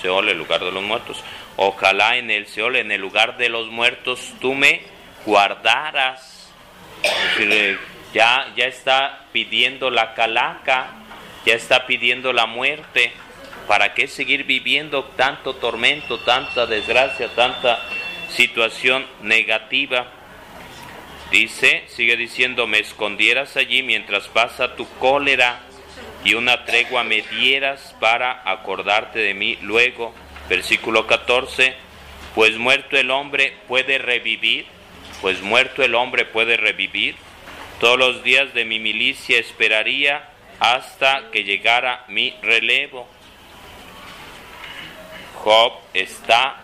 Seol, 0.01 0.29
el 0.29 0.39
lugar 0.39 0.61
de 0.61 0.71
los 0.71 0.85
muertos. 0.85 1.25
Ojalá 1.57 2.17
en 2.17 2.31
el 2.31 2.47
Seol, 2.47 2.77
en 2.77 2.93
el 2.93 3.01
lugar 3.01 3.37
de 3.37 3.49
los 3.49 3.67
muertos, 3.67 4.35
tú 4.41 4.55
me 4.55 4.83
guardaras. 5.27 6.53
ya, 8.15 8.53
ya 8.55 8.67
está 8.67 9.25
pidiendo 9.33 9.91
la 9.91 10.15
calaca, 10.15 10.93
ya 11.45 11.55
está 11.55 11.87
pidiendo 11.87 12.33
la 12.33 12.47
muerte. 12.47 13.13
¿Para 13.69 13.95
qué 13.95 14.09
seguir 14.09 14.45
viviendo 14.45 15.05
tanto 15.05 15.55
tormento, 15.55 16.19
tanta 16.21 16.67
desgracia, 16.67 17.29
tanta 17.35 17.79
situación 18.31 19.07
negativa? 19.23 20.07
Dice, 21.31 21.85
sigue 21.87 22.17
diciendo, 22.17 22.67
me 22.67 22.81
escondieras 22.81 23.57
allí 23.57 23.83
mientras 23.83 24.27
pasa 24.27 24.75
tu 24.75 24.89
cólera 24.99 25.61
y 26.25 26.35
una 26.35 26.65
tregua 26.65 27.05
me 27.05 27.23
dieras 27.23 27.95
para 28.01 28.43
acordarte 28.51 29.21
de 29.21 29.35
mí 29.35 29.59
luego. 29.63 30.15
Versículo 30.49 31.07
14, 31.07 31.75
pues 32.35 32.57
muerto 32.57 32.97
el 32.97 33.11
hombre 33.11 33.55
puede 33.69 33.99
revivir 33.99 34.67
pues 35.21 35.43
muerto 35.43 35.83
el 35.83 35.95
hombre 35.95 36.25
puede 36.25 36.57
revivir. 36.57 37.17
Todos 37.81 37.99
los 37.99 38.23
días 38.23 38.55
de 38.55 38.65
mi 38.65 38.79
milicia 38.79 39.39
esperaría 39.39 40.29
hasta 40.61 41.31
que 41.31 41.45
llegara 41.45 42.05
mi 42.09 42.35
relevo. 42.43 43.09
Job 45.43 45.73
está 45.95 46.57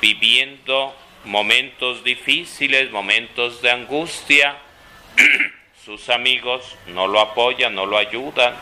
viviendo 0.00 0.94
momentos 1.24 2.02
difíciles, 2.04 2.90
momentos 2.90 3.60
de 3.60 3.70
angustia. 3.70 4.56
Sus 5.84 6.08
amigos 6.08 6.76
no 6.88 7.06
lo 7.06 7.20
apoyan, 7.20 7.74
no 7.74 7.86
lo 7.86 7.98
ayudan. 7.98 8.54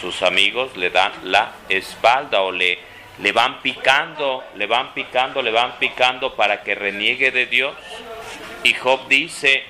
Sus 0.00 0.22
amigos 0.22 0.76
le 0.76 0.90
dan 0.90 1.12
la 1.24 1.52
espalda 1.68 2.42
o 2.42 2.52
le, 2.52 2.78
le 3.18 3.32
van 3.32 3.60
picando, 3.60 4.44
le 4.54 4.66
van 4.66 4.94
picando, 4.94 5.42
le 5.42 5.50
van 5.50 5.78
picando 5.78 6.36
para 6.36 6.62
que 6.62 6.74
reniegue 6.74 7.30
de 7.30 7.46
Dios. 7.46 7.74
Y 8.62 8.74
Job 8.74 9.08
dice, 9.08 9.64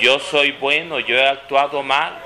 yo 0.00 0.20
soy 0.20 0.52
bueno, 0.52 1.00
yo 1.00 1.16
he 1.16 1.26
actuado 1.26 1.82
mal. 1.82 2.16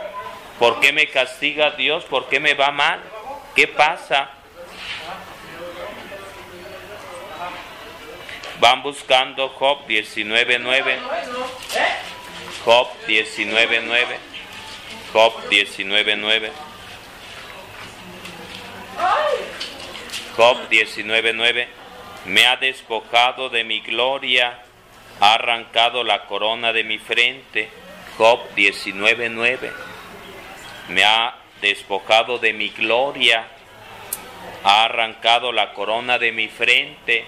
¿Por 0.59 0.78
qué 0.81 0.92
me 0.92 1.09
castiga 1.09 1.71
Dios? 1.71 2.04
¿Por 2.04 2.28
qué 2.28 2.38
me 2.38 2.54
va 2.54 2.71
mal? 2.71 3.00
¿Qué 3.57 3.66
pasa? 3.66 4.31
Van 8.62 8.81
buscando 8.81 9.49
Job 9.49 9.88
19.9. 9.88 10.97
Job 12.64 12.88
19.9. 13.09 14.07
Job 15.12 15.33
19.9. 15.50 16.50
Job 20.37 20.57
19.9. 20.70 21.66
Me 22.27 22.46
ha 22.46 22.57
despojado 22.57 23.48
de 23.48 23.64
mi 23.64 23.81
gloria 23.81 24.62
ha 25.18 25.35
arrancado 25.35 26.05
la 26.05 26.27
corona 26.27 26.72
de 26.72 26.85
mi 26.85 26.98
frente. 26.98 27.68
Job 28.16 28.40
19:9. 28.55 29.72
Me 30.88 31.03
ha 31.03 31.35
despojado 31.61 32.38
de 32.38 32.53
mi 32.53 32.68
gloria, 32.68 33.44
ha 34.62 34.85
arrancado 34.85 35.51
la 35.51 35.75
corona 35.75 36.18
de 36.20 36.31
mi 36.31 36.46
frente. 36.46 37.25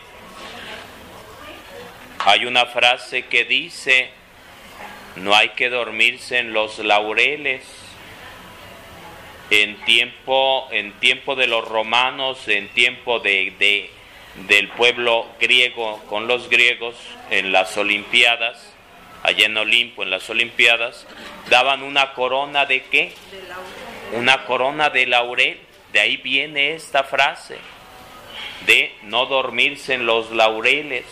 Hay 2.24 2.46
una 2.46 2.66
frase 2.66 3.26
que 3.26 3.44
dice, 3.44 4.08
no 5.16 5.34
hay 5.34 5.50
que 5.50 5.68
dormirse 5.68 6.38
en 6.38 6.52
los 6.52 6.78
laureles. 6.78 7.62
En 9.50 9.76
tiempo, 9.84 10.66
en 10.70 10.92
tiempo 11.00 11.36
de 11.36 11.46
los 11.46 11.68
romanos, 11.68 12.48
en 12.48 12.68
tiempo 12.68 13.20
de, 13.20 13.52
de 13.58 13.90
del 14.48 14.68
pueblo 14.68 15.28
griego 15.38 16.02
con 16.08 16.26
los 16.26 16.48
griegos 16.48 16.96
en 17.30 17.52
las 17.52 17.76
Olimpiadas, 17.76 18.72
allá 19.22 19.46
en 19.46 19.56
Olimpo, 19.56 20.02
en 20.02 20.10
las 20.10 20.28
Olimpiadas, 20.28 21.06
daban 21.48 21.82
una 21.82 22.14
corona 22.14 22.66
de 22.66 22.82
qué? 22.84 23.12
Una 24.12 24.44
corona 24.44 24.90
de 24.90 25.06
laurel. 25.06 25.60
De 25.92 26.00
ahí 26.00 26.16
viene 26.16 26.74
esta 26.74 27.04
frase 27.04 27.58
de 28.66 28.92
no 29.02 29.26
dormirse 29.26 29.94
en 29.94 30.06
los 30.06 30.30
laureles. 30.32 31.04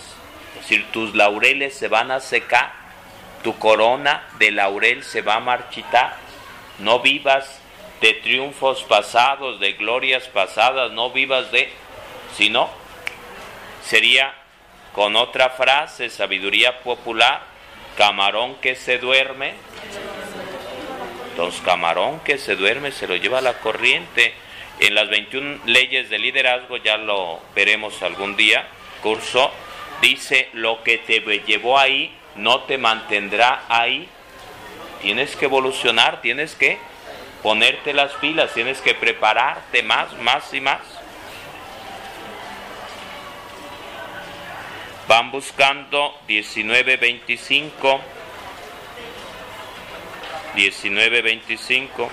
Es 0.55 0.63
decir, 0.63 0.87
tus 0.93 1.15
laureles 1.15 1.75
se 1.75 1.89
van 1.89 2.11
a 2.11 2.21
secar, 2.21 2.73
tu 3.43 3.59
corona 3.59 4.29
de 4.39 4.51
laurel 4.51 5.03
se 5.03 5.23
va 5.23 5.37
a 5.37 5.41
marchitar. 5.41 6.17
No 6.79 7.01
vivas 7.01 7.61
de 8.01 8.15
triunfos 8.15 8.83
pasados, 8.85 9.61
de 9.61 9.73
glorias 9.75 10.29
pasadas, 10.29 10.93
no 10.93 11.11
vivas 11.11 11.51
de, 11.53 11.71
sino 12.37 12.69
sería 13.85 14.35
con 14.93 15.17
otra 15.17 15.51
frase, 15.51 16.11
sabiduría 16.11 16.81
popular, 16.81 17.43
camarón 17.97 18.57
que 18.57 18.75
se 18.75 18.99
duerme. 18.99 19.55
Entonces, 21.31 21.61
camarón 21.63 22.21
que 22.21 22.39
se 22.39 22.57
duerme 22.57 22.93
se 22.93 23.07
lo 23.07 23.17
lleva 23.17 23.39
a 23.39 23.43
la 23.43 23.55
corriente. 23.55 24.35
En 24.81 24.95
las 24.95 25.09
21 25.09 25.61
leyes 25.67 26.11
de 26.11 26.19
liderazgo, 26.19 26.77
ya 26.79 26.97
lo 26.97 27.41
veremos 27.55 28.03
algún 28.03 28.37
día, 28.37 28.67
curso, 29.03 29.51
dice, 30.03 30.51
lo 30.53 30.83
que 30.83 30.99
te 30.99 31.21
llevó 31.47 31.79
ahí 31.79 32.15
no 32.37 32.61
te 32.65 32.77
mantendrá 32.77 33.63
ahí. 33.69 34.07
Tienes 35.01 35.35
que 35.37 35.47
evolucionar, 35.47 36.21
tienes 36.21 36.55
que 36.55 36.79
ponerte 37.43 37.95
las 37.95 38.13
pilas, 38.15 38.53
tienes 38.53 38.81
que 38.81 38.95
prepararte 38.95 39.83
más, 39.83 40.13
más 40.19 40.53
y 40.53 40.61
más. 40.61 40.81
Van 45.09 45.31
buscando 45.31 46.15
1925. 46.29 48.01
1925. 50.55 52.11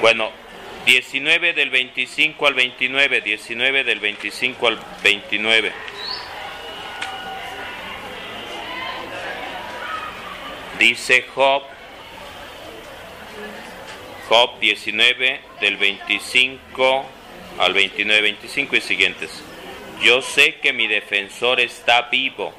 Bueno, 0.00 0.41
19 0.84 1.52
del 1.52 1.70
25 1.70 2.46
al 2.46 2.54
29, 2.54 3.20
19 3.20 3.84
del 3.84 4.00
25 4.00 4.66
al 4.66 4.78
29. 5.02 5.72
Dice 10.78 11.24
Job, 11.34 11.62
Job 14.28 14.58
19 14.58 15.40
del 15.60 15.76
25 15.76 17.06
al 17.58 17.72
29, 17.72 18.22
25 18.22 18.76
y 18.76 18.80
siguientes. 18.80 19.42
Yo 20.02 20.20
sé 20.20 20.56
que 20.56 20.72
mi 20.72 20.88
defensor 20.88 21.60
está 21.60 22.02
vivo 22.10 22.52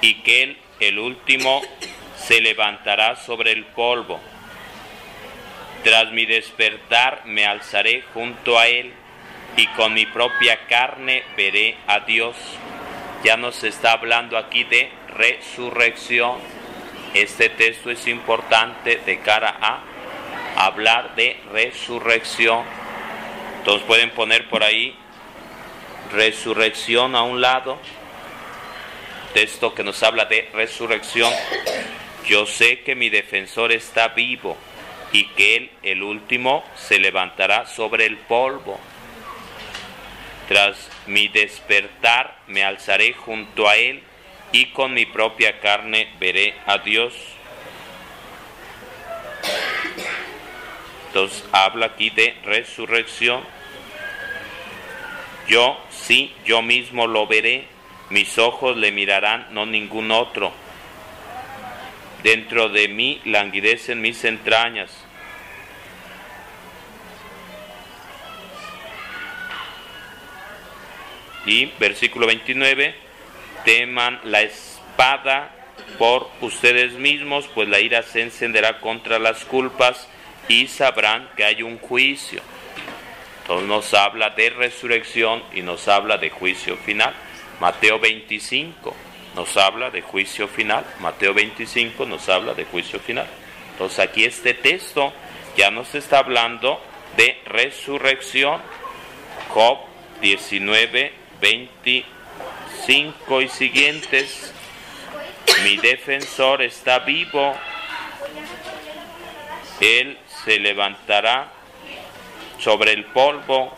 y 0.00 0.22
que 0.22 0.42
él, 0.44 0.56
el 0.78 1.00
último, 1.00 1.62
se 2.16 2.40
levantará 2.40 3.16
sobre 3.16 3.50
el 3.50 3.64
polvo. 3.64 4.20
Tras 5.84 6.12
mi 6.12 6.26
despertar 6.26 7.22
me 7.26 7.46
alzaré 7.46 8.04
junto 8.14 8.58
a 8.58 8.68
él 8.68 8.92
y 9.56 9.66
con 9.68 9.94
mi 9.94 10.06
propia 10.06 10.66
carne 10.66 11.22
veré 11.36 11.76
a 11.86 12.00
Dios. 12.00 12.36
Ya 13.24 13.36
nos 13.36 13.64
está 13.64 13.92
hablando 13.92 14.36
aquí 14.38 14.64
de 14.64 14.90
resurrección. 15.08 16.38
Este 17.14 17.48
texto 17.48 17.90
es 17.90 18.06
importante 18.06 19.00
de 19.04 19.20
cara 19.20 19.56
a 19.60 19.82
hablar 20.56 21.14
de 21.14 21.38
resurrección 21.52 22.64
entonces 23.62 23.86
pueden 23.86 24.10
poner 24.10 24.48
por 24.48 24.64
ahí 24.64 24.92
resurrección 26.10 27.14
a 27.14 27.22
un 27.22 27.40
lado, 27.40 27.78
texto 29.34 29.72
que 29.72 29.84
nos 29.84 30.02
habla 30.02 30.24
de 30.24 30.50
resurrección. 30.52 31.32
Yo 32.26 32.44
sé 32.44 32.80
que 32.80 32.96
mi 32.96 33.08
defensor 33.08 33.70
está 33.70 34.08
vivo 34.08 34.56
y 35.12 35.26
que 35.28 35.56
él, 35.56 35.70
el 35.82 36.02
último, 36.02 36.64
se 36.76 36.98
levantará 36.98 37.66
sobre 37.66 38.06
el 38.06 38.16
polvo. 38.16 38.80
Tras 40.48 40.90
mi 41.06 41.28
despertar 41.28 42.38
me 42.46 42.64
alzaré 42.64 43.12
junto 43.12 43.68
a 43.68 43.76
él 43.76 44.02
y 44.52 44.66
con 44.66 44.94
mi 44.94 45.06
propia 45.06 45.60
carne 45.60 46.08
veré 46.18 46.54
a 46.66 46.78
Dios. 46.78 47.14
Entonces 51.08 51.44
habla 51.52 51.86
aquí 51.86 52.10
de 52.10 52.34
resurrección. 52.44 53.42
Yo 55.48 55.78
sí, 55.90 56.34
yo 56.44 56.62
mismo 56.62 57.06
lo 57.06 57.26
veré, 57.26 57.66
mis 58.10 58.38
ojos 58.38 58.76
le 58.76 58.92
mirarán, 58.92 59.48
no 59.50 59.66
ningún 59.66 60.10
otro. 60.10 60.52
Dentro 62.22 62.68
de 62.68 62.88
mí 62.88 63.20
languidecen 63.24 64.00
mis 64.00 64.24
entrañas. 64.24 65.01
Y 71.46 71.66
versículo 71.78 72.26
29, 72.26 72.94
teman 73.64 74.20
la 74.24 74.42
espada 74.42 75.50
por 75.98 76.30
ustedes 76.40 76.92
mismos, 76.92 77.48
pues 77.54 77.68
la 77.68 77.80
ira 77.80 78.02
se 78.02 78.22
encenderá 78.22 78.80
contra 78.80 79.18
las 79.18 79.44
culpas 79.44 80.08
y 80.48 80.66
sabrán 80.68 81.28
que 81.36 81.44
hay 81.44 81.62
un 81.62 81.78
juicio. 81.78 82.40
Entonces 83.42 83.68
nos 83.68 83.94
habla 83.94 84.30
de 84.30 84.50
resurrección 84.50 85.42
y 85.52 85.62
nos 85.62 85.88
habla 85.88 86.18
de 86.18 86.30
juicio 86.30 86.76
final. 86.76 87.14
Mateo 87.60 87.98
25 87.98 88.94
nos 89.34 89.56
habla 89.56 89.90
de 89.90 90.02
juicio 90.02 90.48
final. 90.48 90.84
Mateo 91.00 91.34
25 91.34 92.06
nos 92.06 92.28
habla 92.28 92.54
de 92.54 92.64
juicio 92.64 93.00
final. 93.00 93.26
Entonces 93.72 93.98
aquí 93.98 94.24
este 94.24 94.54
texto 94.54 95.12
ya 95.56 95.70
nos 95.70 95.94
está 95.94 96.18
hablando 96.18 96.80
de 97.16 97.38
resurrección. 97.46 98.60
Job 99.48 99.78
19, 100.20 101.12
25 101.42 103.42
y 103.42 103.48
siguientes. 103.48 104.54
Mi 105.64 105.76
defensor 105.76 106.62
está 106.62 107.00
vivo. 107.00 107.54
Él 109.80 110.16
se 110.44 110.60
levantará 110.60 111.52
sobre 112.58 112.92
el 112.92 113.04
polvo. 113.06 113.76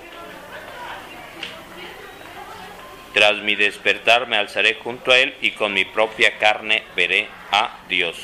Tras 3.15 3.39
mi 3.39 3.57
despertar 3.57 4.29
me 4.29 4.37
alzaré 4.37 4.75
junto 4.75 5.11
a 5.11 5.19
él 5.19 5.35
y 5.41 5.53
con 5.53 5.73
mi 5.73 5.85
propia 5.85 6.39
carne 6.39 6.85
veré 6.95 7.29
a 7.51 7.79
Dios. 7.89 8.17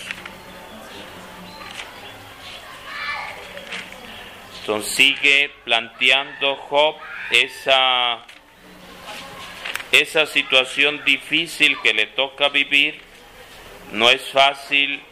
Sigue 4.85 5.51
planteando 5.65 6.55
Job 6.55 6.95
esa, 7.33 8.25
esa 9.93 10.27
situación 10.27 11.03
difícil 11.05 11.77
que 11.83 11.93
le 11.93 12.07
toca 12.07 12.49
vivir. 12.49 13.01
No 13.93 14.11
es 14.11 14.23
fácil. 14.31 15.03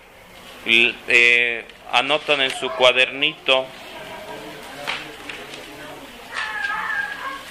Eh, 0.67 1.65
anotan 1.93 2.41
en 2.43 2.51
su 2.51 2.69
cuadernito 2.71 3.67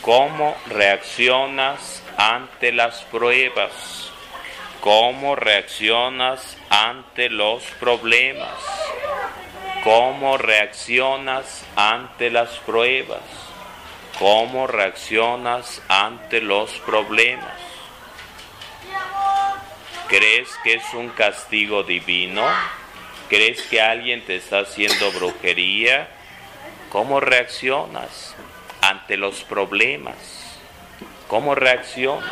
cómo 0.07 0.55
reaccionas 0.67 2.01
ante 2.17 2.71
las 2.71 3.01
pruebas, 3.03 4.09
cómo 4.79 5.35
reaccionas 5.35 6.57
ante 6.69 7.29
los 7.29 7.63
problemas, 7.79 8.55
cómo 9.83 10.37
reaccionas 10.37 11.65
ante 11.75 12.29
las 12.29 12.51
pruebas, 12.59 13.19
cómo 14.19 14.67
reaccionas 14.67 15.81
ante 15.87 16.41
los 16.41 16.71
problemas. 16.79 17.53
¿Crees 20.07 20.49
que 20.63 20.73
es 20.73 20.93
un 20.93 21.09
castigo 21.09 21.83
divino? 21.83 22.45
¿Crees 23.29 23.61
que 23.63 23.81
alguien 23.81 24.23
te 24.25 24.37
está 24.37 24.59
haciendo 24.59 25.11
brujería? 25.11 26.07
¿Cómo 26.89 27.19
reaccionas 27.19 28.35
ante 28.81 29.17
los 29.17 29.43
problemas? 29.43 30.15
¿Cómo 31.27 31.53
reaccionas? 31.55 32.31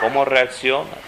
¿Cómo 0.00 0.24
reaccionas? 0.24 0.98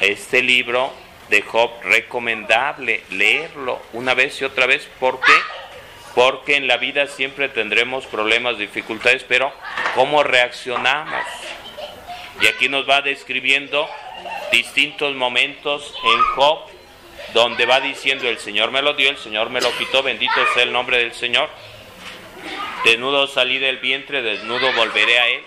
Este 0.00 0.42
libro 0.42 0.92
de 1.28 1.42
Job 1.42 1.70
recomendable 1.82 3.04
leerlo 3.10 3.80
una 3.92 4.14
vez 4.14 4.40
y 4.40 4.44
otra 4.44 4.66
vez. 4.66 4.88
¿Por 4.98 5.20
qué? 5.20 5.59
Porque 6.14 6.56
en 6.56 6.66
la 6.66 6.76
vida 6.76 7.06
siempre 7.06 7.48
tendremos 7.48 8.06
problemas, 8.06 8.58
dificultades, 8.58 9.24
pero 9.24 9.52
¿cómo 9.94 10.22
reaccionamos? 10.22 11.24
Y 12.40 12.46
aquí 12.46 12.68
nos 12.68 12.88
va 12.88 13.02
describiendo 13.02 13.88
distintos 14.50 15.14
momentos 15.14 15.94
en 16.02 16.22
Job 16.34 16.70
donde 17.32 17.66
va 17.66 17.80
diciendo 17.80 18.28
el 18.28 18.38
Señor 18.38 18.70
me 18.70 18.82
lo 18.82 18.94
dio, 18.94 19.10
el 19.10 19.18
Señor 19.18 19.50
me 19.50 19.60
lo 19.60 19.70
quitó, 19.76 20.02
bendito 20.02 20.34
sea 20.54 20.64
el 20.64 20.72
nombre 20.72 20.98
del 20.98 21.12
Señor. 21.14 21.48
Desnudo 22.84 23.26
salí 23.26 23.58
del 23.58 23.78
vientre, 23.78 24.22
desnudo 24.22 24.72
volveré 24.72 25.18
a 25.18 25.28
Él. 25.28 25.42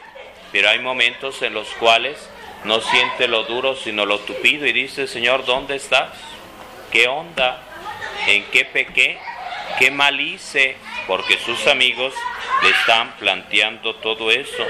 Pero 0.51 0.69
hay 0.69 0.79
momentos 0.79 1.41
en 1.41 1.53
los 1.53 1.67
cuales 1.75 2.29
no 2.63 2.79
siente 2.79 3.27
lo 3.27 3.43
duro, 3.43 3.75
sino 3.75 4.05
lo 4.05 4.19
tupido 4.19 4.67
y 4.67 4.71
dice, 4.71 5.07
Señor, 5.07 5.45
¿dónde 5.45 5.75
estás? 5.75 6.11
¿Qué 6.91 7.07
onda? 7.07 7.61
¿En 8.27 8.45
qué 8.45 8.63
pequé? 8.63 9.17
¿Qué 9.79 9.91
mal 9.91 10.19
hice? 10.19 10.77
Porque 11.07 11.37
sus 11.39 11.67
amigos 11.67 12.13
le 12.61 12.69
están 12.69 13.15
planteando 13.17 13.95
todo 13.95 14.29
eso. 14.31 14.65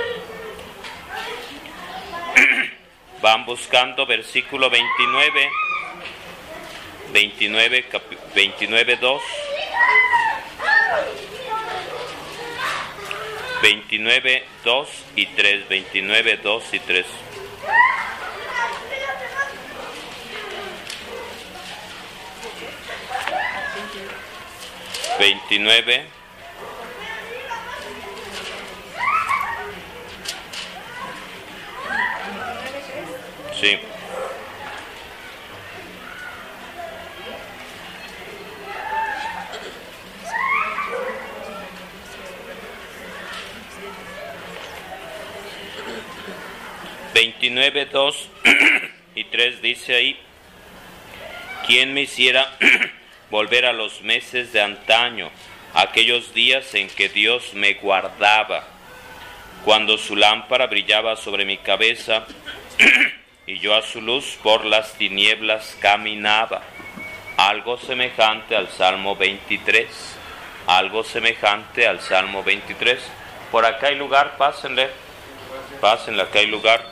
Van 3.22 3.46
buscando 3.46 4.06
versículo 4.06 4.70
29. 4.70 5.50
29, 7.12 7.86
29, 8.34 8.96
2. 8.96 9.22
29, 13.62 14.44
2 14.64 14.90
y 15.16 15.26
3. 15.28 15.70
29, 15.70 16.38
2 16.38 16.74
y 16.74 16.80
3. 16.80 17.06
Veintinueve. 25.24 26.04
Sí. 33.58 33.80
29, 47.14 47.86
2 47.86 48.30
y 49.16 49.24
3 49.24 49.62
dice 49.62 49.96
ahí, 49.96 50.20
¿quién 51.66 51.94
me 51.94 52.02
hiciera 52.02 52.58
volver 53.34 53.66
a 53.66 53.74
los 53.74 54.04
meses 54.04 54.54
de 54.54 54.62
antaño, 54.62 55.32
aquellos 55.74 56.36
días 56.36 56.76
en 56.76 56.88
que 56.88 57.10
Dios 57.10 57.56
me 57.56 57.74
guardaba, 57.74 58.64
cuando 59.66 59.98
su 59.98 60.16
lámpara 60.16 60.68
brillaba 60.68 61.16
sobre 61.16 61.44
mi 61.44 61.58
cabeza 61.58 62.28
y 63.48 63.58
yo 63.58 63.74
a 63.74 63.82
su 63.82 64.02
luz 64.02 64.38
por 64.44 64.66
las 64.66 64.94
tinieblas 65.00 65.76
caminaba? 65.80 66.62
Algo 67.36 67.80
semejante 67.80 68.56
al 68.56 68.70
Salmo 68.70 69.16
23, 69.16 69.88
algo 70.68 71.04
semejante 71.04 71.88
al 71.88 72.02
Salmo 72.02 72.44
23. 72.44 73.00
Por 73.52 73.66
acá 73.66 73.88
hay 73.88 73.96
lugar, 73.96 74.38
pásenle, 74.38 74.92
pásenle, 75.82 76.22
acá 76.22 76.38
hay 76.38 76.46
lugar. 76.46 76.86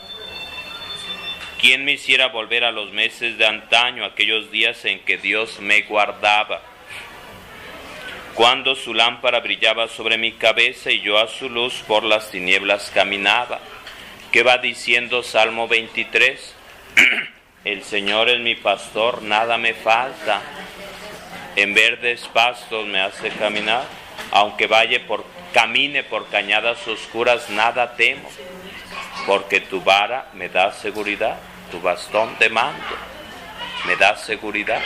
¿Quién 1.61 1.85
me 1.85 1.91
hiciera 1.91 2.29
volver 2.29 2.63
a 2.63 2.71
los 2.71 2.91
meses 2.91 3.37
de 3.37 3.45
antaño, 3.45 4.03
aquellos 4.03 4.49
días 4.49 4.83
en 4.83 4.99
que 5.01 5.19
Dios 5.19 5.59
me 5.59 5.83
guardaba? 5.83 6.59
Cuando 8.33 8.73
su 8.73 8.95
lámpara 8.95 9.41
brillaba 9.41 9.87
sobre 9.87 10.17
mi 10.17 10.31
cabeza 10.31 10.89
y 10.89 11.01
yo 11.01 11.19
a 11.19 11.27
su 11.27 11.49
luz 11.49 11.83
por 11.87 12.03
las 12.03 12.31
tinieblas 12.31 12.89
caminaba. 12.91 13.59
¿Qué 14.31 14.41
va 14.41 14.57
diciendo 14.57 15.21
Salmo 15.21 15.67
23? 15.67 16.55
El 17.63 17.83
Señor 17.83 18.29
es 18.29 18.39
mi 18.39 18.55
pastor, 18.55 19.21
nada 19.21 19.59
me 19.59 19.75
falta. 19.75 20.41
En 21.55 21.75
verdes 21.75 22.27
pastos 22.33 22.87
me 22.87 23.01
hace 23.01 23.29
caminar, 23.29 23.85
aunque 24.31 24.65
vaya 24.65 25.05
por 25.05 25.23
camine 25.53 26.01
por 26.01 26.27
cañadas 26.29 26.87
oscuras, 26.87 27.51
nada 27.51 27.95
temo, 27.95 28.27
porque 29.27 29.61
tu 29.61 29.79
vara 29.81 30.27
me 30.33 30.49
da 30.49 30.71
seguridad 30.71 31.50
tu 31.71 31.81
bastón 31.81 32.37
de 32.37 32.49
mando 32.49 33.11
me 33.85 33.95
da 33.95 34.17
seguridad. 34.17 34.81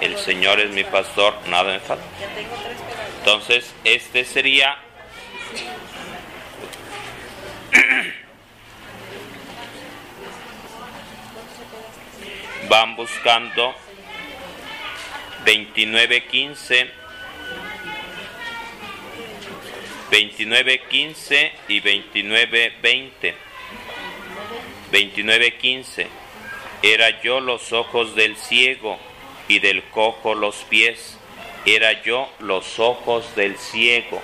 El 0.00 0.18
Señor 0.18 0.60
es 0.60 0.70
mi 0.70 0.84
pastor, 0.84 1.34
nada 1.46 1.72
me 1.72 1.80
falta. 1.80 2.04
Entonces, 3.18 3.74
este 3.84 4.24
sería 4.24 4.76
van 12.68 12.96
buscando 12.96 13.74
29.15, 15.44 16.90
29.15 20.10 21.52
y 21.68 21.80
29.20. 21.80 23.49
29.15. 24.92 26.06
Era 26.82 27.20
yo 27.22 27.40
los 27.40 27.72
ojos 27.72 28.14
del 28.14 28.36
ciego 28.36 28.98
y 29.48 29.58
del 29.58 29.82
cojo 29.84 30.34
los 30.34 30.56
pies. 30.68 31.18
Era 31.66 32.02
yo 32.02 32.28
los 32.38 32.78
ojos 32.78 33.34
del 33.36 33.58
ciego 33.58 34.20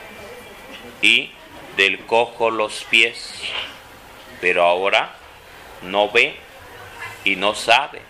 y 1.03 1.31
del 1.77 2.01
cojo 2.01 2.51
los 2.51 2.85
pies. 2.85 3.35
Pero 4.41 4.65
ahora 4.65 5.15
no 5.83 6.11
ve 6.11 6.35
y 7.25 7.37
no 7.37 7.55
sabe 7.55 8.01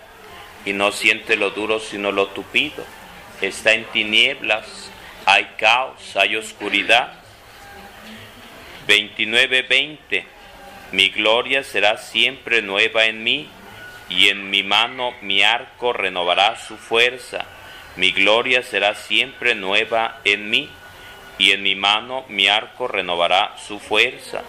y 0.64 0.72
no 0.72 0.92
siente 0.92 1.36
lo 1.36 1.50
duro 1.50 1.80
sino 1.80 2.12
lo 2.12 2.28
tupido. 2.28 2.84
Está 3.40 3.72
en 3.72 3.84
tinieblas, 3.86 4.90
hay 5.26 5.44
caos, 5.58 6.16
hay 6.16 6.36
oscuridad. 6.36 7.12
29:20 8.86 10.35
Mi 10.96 11.10
gloria 11.10 11.62
será 11.62 11.98
siempre 11.98 12.62
nueva 12.62 13.04
en 13.04 13.22
mí 13.22 13.50
y 14.08 14.30
en 14.30 14.48
mi 14.48 14.62
mano 14.62 15.12
mi 15.20 15.42
arco 15.42 15.92
renovará 15.92 16.56
su 16.56 16.78
fuerza. 16.78 17.44
Mi 17.96 18.12
gloria 18.12 18.62
será 18.62 18.94
siempre 18.94 19.54
nueva 19.54 20.20
en 20.24 20.48
mí 20.48 20.70
y 21.36 21.50
en 21.52 21.62
mi 21.62 21.74
mano 21.74 22.24
mi 22.30 22.48
arco 22.48 22.88
renovará 22.88 23.58
su 23.58 23.78
fuerza. 23.78 24.42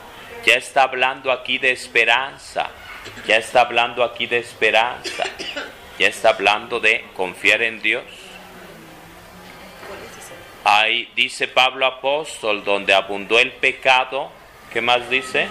Ya 0.46 0.54
está 0.54 0.84
hablando 0.84 1.34
aquí 1.34 1.58
de 1.58 1.72
esperanza, 1.72 2.70
ya 3.28 3.36
está 3.36 3.60
hablando 3.60 4.02
aquí 4.02 4.26
de 4.26 4.38
esperanza, 4.38 5.26
ya 6.00 6.08
está 6.08 6.30
hablando 6.30 6.80
de 6.80 7.04
confiar 7.14 7.62
en 7.62 7.82
Dios. 7.82 8.06
Ahí 10.64 11.12
dice 11.14 11.50
Pablo 11.50 11.86
apóstol, 11.86 12.64
donde 12.64 12.94
abundó 12.94 13.38
el 13.38 13.52
pecado, 13.52 14.32
¿qué 14.72 14.80
más 14.80 15.10
dice? 15.10 15.50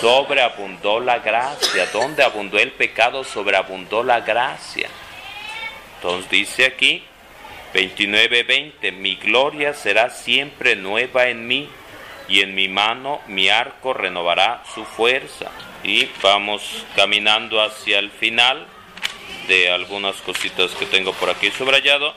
Sobreabundó 0.00 1.00
la 1.00 1.18
gracia. 1.18 1.86
Donde 1.86 2.22
abundó 2.22 2.58
el 2.58 2.72
pecado, 2.72 3.24
sobreabundó 3.24 4.02
la 4.02 4.20
gracia. 4.20 4.88
Entonces 5.96 6.30
dice 6.30 6.66
aquí, 6.66 7.02
29:20, 7.74 8.92
mi 8.92 9.16
gloria 9.16 9.74
será 9.74 10.10
siempre 10.10 10.76
nueva 10.76 11.28
en 11.28 11.46
mí 11.46 11.68
y 12.28 12.40
en 12.40 12.54
mi 12.54 12.68
mano 12.68 13.20
mi 13.26 13.48
arco 13.48 13.92
renovará 13.92 14.62
su 14.74 14.84
fuerza. 14.84 15.50
Y 15.82 16.08
vamos 16.22 16.84
caminando 16.96 17.62
hacia 17.62 17.98
el 17.98 18.10
final 18.10 18.66
de 19.48 19.70
algunas 19.70 20.16
cositas 20.16 20.70
que 20.72 20.86
tengo 20.86 21.12
por 21.12 21.28
aquí 21.30 21.50
subrayado. 21.50 22.14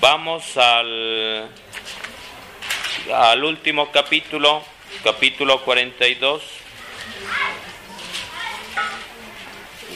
Vamos 0.00 0.56
al, 0.56 1.48
al 3.12 3.44
último 3.44 3.90
capítulo, 3.90 4.62
capítulo 5.02 5.62
42. 5.62 6.63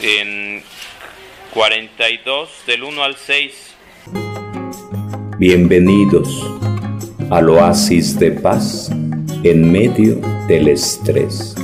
En 0.01 0.63
42 1.53 2.49
del 2.65 2.83
1 2.83 3.03
al 3.03 3.15
6. 3.15 3.75
Bienvenidos 5.37 6.45
al 7.29 7.49
oasis 7.49 8.17
de 8.17 8.31
paz 8.31 8.89
en 9.43 9.71
medio 9.71 10.15
del 10.47 10.69
estrés. 10.69 11.58